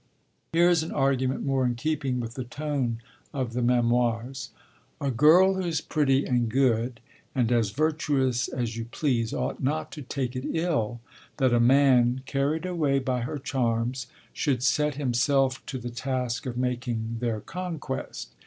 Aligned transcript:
Here 0.51 0.67
is 0.67 0.81
an 0.81 0.91
argument 0.91 1.45
more 1.45 1.63
in 1.63 1.75
keeping 1.75 2.19
with 2.19 2.33
the 2.33 2.43
tone 2.43 3.01
of 3.35 3.53
the 3.53 3.61
Memoirs: 3.61 4.49
A 4.99 5.11
girl 5.11 5.53
who 5.53 5.61
is 5.61 5.79
pretty 5.79 6.25
and 6.25 6.49
good, 6.49 6.99
and 7.35 7.51
as 7.51 7.69
virtuous 7.69 8.47
as 8.47 8.75
you 8.75 8.85
please, 8.85 9.31
ought 9.31 9.61
not 9.61 9.91
to 9.91 10.01
take 10.01 10.35
it 10.35 10.49
ill 10.55 11.01
that 11.37 11.53
a 11.53 11.59
man, 11.59 12.21
carried 12.25 12.65
away 12.65 12.97
by 12.97 13.19
her 13.21 13.37
charms, 13.37 14.07
should 14.33 14.63
set 14.63 14.95
himself 14.95 15.63
to 15.67 15.77
the 15.77 15.91
task 15.91 16.47
of 16.47 16.57
making 16.57 17.17
their 17.19 17.39
conquest. 17.39 18.33